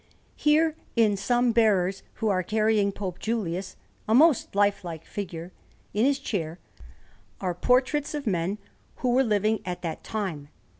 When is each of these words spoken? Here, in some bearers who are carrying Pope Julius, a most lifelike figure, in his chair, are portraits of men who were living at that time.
Here, 0.35 0.75
in 0.95 1.15
some 1.15 1.51
bearers 1.51 2.01
who 2.13 2.27
are 2.29 2.41
carrying 2.41 2.91
Pope 2.91 3.19
Julius, 3.19 3.75
a 4.07 4.15
most 4.15 4.55
lifelike 4.55 5.05
figure, 5.05 5.51
in 5.93 6.05
his 6.05 6.17
chair, 6.17 6.57
are 7.39 7.53
portraits 7.53 8.15
of 8.15 8.25
men 8.25 8.57
who 8.95 9.11
were 9.11 9.23
living 9.23 9.59
at 9.63 9.83
that 9.83 10.03
time. 10.03 10.47